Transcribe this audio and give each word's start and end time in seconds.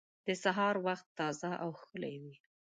د 0.27 0.29
سهار 0.43 0.75
وخت 0.87 1.07
تازه 1.19 1.51
او 1.63 1.69
ښکلی 1.79 2.15
وي. 2.23 2.35